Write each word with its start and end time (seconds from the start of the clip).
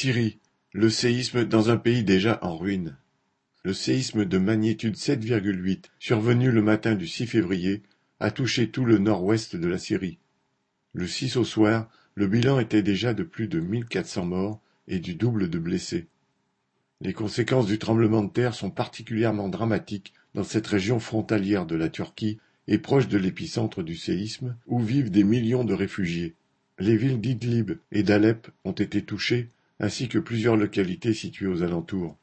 Syrie, 0.00 0.38
le 0.72 0.90
séisme 0.90 1.44
dans 1.44 1.70
un 1.70 1.76
pays 1.76 2.04
déjà 2.04 2.38
en 2.42 2.56
ruine. 2.56 2.96
Le 3.64 3.72
séisme 3.72 4.24
de 4.24 4.38
magnitude 4.38 4.94
7,8 4.94 5.86
survenu 5.98 6.52
le 6.52 6.62
matin 6.62 6.94
du 6.94 7.08
6 7.08 7.26
février 7.26 7.82
a 8.20 8.30
touché 8.30 8.70
tout 8.70 8.84
le 8.84 8.98
nord-ouest 8.98 9.56
de 9.56 9.66
la 9.66 9.76
Syrie. 9.76 10.18
Le 10.92 11.08
6 11.08 11.34
au 11.34 11.42
soir, 11.42 11.90
le 12.14 12.28
bilan 12.28 12.60
était 12.60 12.84
déjà 12.84 13.12
de 13.12 13.24
plus 13.24 13.48
de 13.48 13.58
1400 13.58 14.24
morts 14.26 14.60
et 14.86 15.00
du 15.00 15.16
double 15.16 15.50
de 15.50 15.58
blessés. 15.58 16.06
Les 17.00 17.12
conséquences 17.12 17.66
du 17.66 17.80
tremblement 17.80 18.22
de 18.22 18.30
terre 18.30 18.54
sont 18.54 18.70
particulièrement 18.70 19.48
dramatiques 19.48 20.14
dans 20.32 20.44
cette 20.44 20.68
région 20.68 21.00
frontalière 21.00 21.66
de 21.66 21.74
la 21.74 21.88
Turquie 21.88 22.38
et 22.68 22.78
proche 22.78 23.08
de 23.08 23.18
l'épicentre 23.18 23.82
du 23.82 23.96
séisme, 23.96 24.54
où 24.68 24.78
vivent 24.78 25.10
des 25.10 25.24
millions 25.24 25.64
de 25.64 25.74
réfugiés. 25.74 26.36
Les 26.78 26.96
villes 26.96 27.20
d'Idlib 27.20 27.72
et 27.90 28.04
d'Alep 28.04 28.46
ont 28.64 28.70
été 28.70 29.02
touchées, 29.02 29.48
ainsi 29.80 30.08
que 30.08 30.18
plusieurs 30.18 30.56
localités 30.56 31.14
situées 31.14 31.46
aux 31.46 31.62
alentours. 31.62 32.16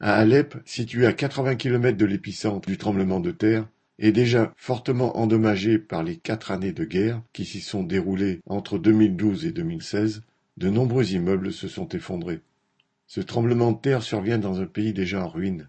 À 0.00 0.14
Alep, 0.14 0.56
situé 0.64 1.06
à 1.06 1.12
80 1.12 1.56
km 1.56 1.96
de 1.96 2.06
l'épicentre 2.06 2.68
du 2.68 2.76
tremblement 2.76 3.20
de 3.20 3.30
terre, 3.30 3.68
et 3.98 4.10
déjà 4.10 4.52
fortement 4.56 5.16
endommagé 5.16 5.78
par 5.78 6.02
les 6.02 6.16
quatre 6.16 6.50
années 6.50 6.72
de 6.72 6.84
guerre 6.84 7.22
qui 7.32 7.44
s'y 7.44 7.60
sont 7.60 7.84
déroulées 7.84 8.40
entre 8.46 8.78
2012 8.78 9.46
et 9.46 9.52
2016, 9.52 10.22
de 10.56 10.70
nombreux 10.70 11.12
immeubles 11.12 11.52
se 11.52 11.68
sont 11.68 11.88
effondrés. 11.88 12.40
Ce 13.06 13.20
tremblement 13.20 13.72
de 13.72 13.78
terre 13.78 14.02
survient 14.02 14.38
dans 14.38 14.60
un 14.60 14.66
pays 14.66 14.92
déjà 14.92 15.24
en 15.24 15.28
ruine. 15.28 15.68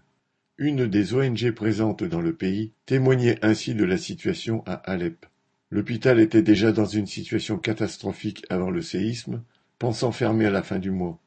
Une 0.58 0.86
des 0.86 1.14
ONG 1.14 1.50
présentes 1.52 2.04
dans 2.04 2.20
le 2.20 2.32
pays 2.32 2.72
témoignait 2.86 3.38
ainsi 3.42 3.74
de 3.74 3.84
la 3.84 3.98
situation 3.98 4.62
à 4.66 4.74
Alep. 4.74 5.26
L'hôpital 5.70 6.20
était 6.20 6.42
déjà 6.42 6.72
dans 6.72 6.86
une 6.86 7.06
situation 7.06 7.58
catastrophique 7.58 8.44
avant 8.50 8.70
le 8.70 8.82
séisme, 8.82 9.42
pensant 9.84 10.12
à 10.12 10.32
la 10.32 10.62
fin 10.62 10.78
du 10.78 10.90
mois. 10.90 11.20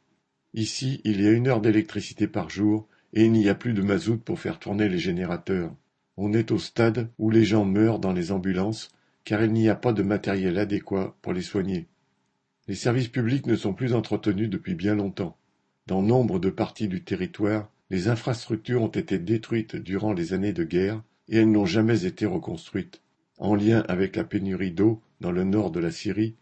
Ici, 0.56 1.00
il 1.04 1.22
y 1.22 1.28
a 1.28 1.32
une 1.32 1.48
heure 1.48 1.62
d'électricité 1.62 2.28
par 2.28 2.50
jour 2.50 2.88
et 3.14 3.24
il 3.24 3.32
n'y 3.32 3.50
a 3.50 3.54
plus 3.54 3.74
de 3.74 3.84
mazout 3.84 4.18
pour 4.18 4.40
faire 4.40 4.58
tourner 4.58 4.90
les 4.90 4.98
générateurs. 4.98 5.72
On 6.18 6.34
est 6.34 6.50
au 6.50 6.58
stade 6.58 7.08
où 7.20 7.30
les 7.30 7.46
gens 7.46 7.66
meurent 7.66 8.00
dans 8.00 8.14
les 8.14 8.32
ambulances 8.32 8.90
car 9.26 9.44
il 9.44 9.54
n'y 9.54 9.70
a 9.70 9.76
pas 9.76 9.94
de 9.94 10.02
matériel 10.02 10.58
adéquat 10.58 11.16
pour 11.22 11.34
les 11.34 11.44
soigner. 11.44 11.86
Les 12.68 12.74
services 12.74 13.10
publics 13.10 13.46
ne 13.46 13.56
sont 13.56 13.76
plus 13.76 13.94
entretenus 13.94 14.50
depuis 14.50 14.74
bien 14.74 14.96
longtemps. 14.96 15.38
Dans 15.86 16.02
nombre 16.02 16.40
de 16.40 16.50
parties 16.50 16.88
du 16.88 17.04
territoire, 17.04 17.70
les 17.92 18.08
infrastructures 18.08 18.82
ont 18.82 18.88
été 18.88 19.20
détruites 19.20 19.76
durant 19.76 20.14
les 20.14 20.34
années 20.34 20.54
de 20.54 20.64
guerre 20.64 21.04
et 21.30 21.38
elles 21.38 21.52
n'ont 21.52 21.68
jamais 21.68 22.06
été 22.06 22.26
reconstruites. 22.26 23.04
En 23.38 23.54
lien 23.54 23.84
avec 23.88 24.16
la 24.16 24.24
pénurie 24.24 24.72
d'eau 24.72 25.00
dans 25.22 25.32
le 25.32 25.44
nord 25.44 25.70
de 25.70 25.80
la 25.80 25.92
Syrie 25.92 26.34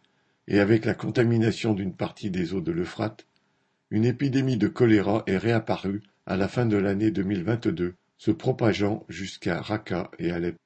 et 0.48 0.60
avec 0.60 0.86
la 0.86 0.94
contamination 0.94 1.74
d'une 1.74 1.96
partie 1.96 2.30
des 2.30 2.54
eaux 2.54 2.62
de 2.62 2.72
l'Euphrate, 2.72 3.28
une 3.90 4.06
épidémie 4.06 4.58
de 4.58 4.68
choléra 4.68 5.24
est 5.28 5.38
réapparue 5.38 6.02
à 6.26 6.38
la 6.38 6.48
fin 6.48 6.66
de 6.66 6.78
l'année 6.78 7.12
2022 7.12 7.96
se 8.18 8.32
propageant 8.32 9.06
jusqu'à 9.10 9.62
Raqqa 9.62 10.10
et 10.20 10.32
Alep. 10.32 10.58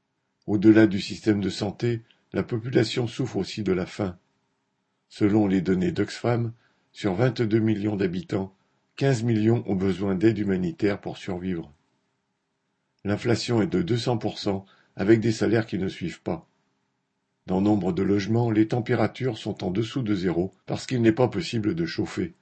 Au-delà 0.48 0.88
du 0.88 1.02
système 1.02 1.42
de 1.42 1.50
santé, 1.50 2.02
la 2.34 2.44
population 2.44 3.08
souffre 3.08 3.38
aussi 3.38 3.64
de 3.64 3.72
la 3.72 3.86
faim. 3.86 4.18
Selon 5.10 5.48
les 5.48 5.62
données 5.62 5.92
d'Oxfam, 5.92 6.54
sur 6.92 7.16
22 7.16 7.60
millions 7.60 7.96
d'habitants, 7.96 8.56
15 8.98 9.24
millions 9.24 9.64
ont 9.68 9.76
besoin 9.76 10.16
d'aide 10.16 10.38
humanitaire 10.38 11.00
pour 11.00 11.18
survivre. 11.18 11.74
L'inflation 13.04 13.62
est 13.62 13.68
de 13.68 13.82
200% 13.82 14.66
avec 14.96 15.20
des 15.20 15.32
salaires 15.32 15.66
qui 15.66 15.78
ne 15.78 15.88
suivent 15.88 16.22
pas. 16.22 16.48
Dans 17.48 17.62
nombre 17.62 17.94
de 17.94 18.04
logements, 18.04 18.52
les 18.52 18.68
températures 18.68 19.38
sont 19.38 19.64
en 19.64 19.72
dessous 19.72 20.04
de 20.04 20.16
zéro 20.16 20.54
parce 20.66 20.86
qu'il 20.86 21.02
n'est 21.02 21.12
pas 21.12 21.28
possible 21.28 21.76
de 21.76 21.86
chauffer. 21.86 22.34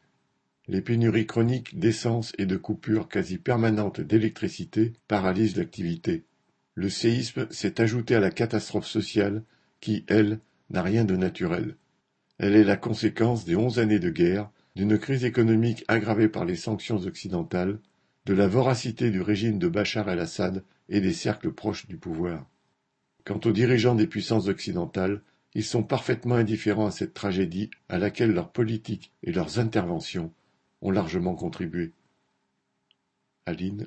Les 0.67 0.81
pénuries 0.81 1.25
chroniques 1.27 1.79
d'essence 1.79 2.33
et 2.37 2.45
de 2.45 2.57
coupures 2.57 3.07
quasi 3.07 3.37
permanentes 3.37 4.01
d'électricité 4.01 4.93
paralysent 5.07 5.55
l'activité. 5.55 6.25
Le 6.75 6.89
séisme 6.89 7.47
s'est 7.51 7.79
ajouté 7.79 8.15
à 8.15 8.19
la 8.19 8.31
catastrophe 8.31 8.85
sociale 8.85 9.43
qui, 9.79 10.03
elle, 10.07 10.39
n'a 10.69 10.81
rien 10.81 11.05
de 11.05 11.15
naturel. 11.15 11.77
Elle 12.37 12.55
est 12.55 12.65
la 12.65 12.75
conséquence 12.75 13.45
des 13.45 13.55
onze 13.55 13.79
années 13.79 13.99
de 13.99 14.09
guerre, 14.09 14.49
d'une 14.75 14.99
crise 14.99 15.23
économique 15.23 15.85
aggravée 15.87 16.27
par 16.27 16.45
les 16.45 16.55
sanctions 16.55 16.97
occidentales, 16.97 17.79
de 18.25 18.33
la 18.33 18.47
voracité 18.47 19.09
du 19.09 19.21
régime 19.21 19.57
de 19.57 19.69
Bachar 19.69 20.09
el-Assad 20.09 20.63
et 20.89 20.99
des 20.99 21.13
cercles 21.13 21.53
proches 21.53 21.87
du 21.87 21.97
pouvoir. 21.97 22.45
Quant 23.27 23.41
aux 23.43 23.51
dirigeants 23.51 23.93
des 23.93 24.07
puissances 24.07 24.47
occidentales, 24.47 25.21
ils 25.53 25.65
sont 25.65 25.83
parfaitement 25.83 26.35
indifférents 26.35 26.87
à 26.87 26.91
cette 26.91 27.13
tragédie 27.13 27.69
à 27.89 27.97
laquelle 27.97 28.31
leur 28.31 28.53
politique 28.53 29.11
et 29.21 29.33
leurs 29.33 29.59
interventions 29.59 30.31
ont 30.81 30.91
largement 30.91 31.35
contribué. 31.35 31.91
Aline 33.45 33.85